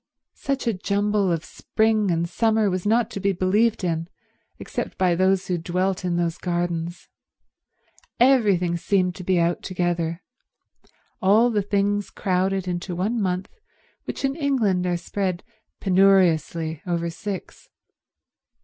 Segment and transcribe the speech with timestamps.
[0.39, 4.09] Such a jumble of spring and summer was not to be believed in,
[4.57, 7.07] except by those who dwelt in those gardens.
[8.19, 13.49] Everything seemed to be out together—all the things crowded into one month
[14.05, 15.43] which in England are spread
[15.79, 17.69] penuriously over six.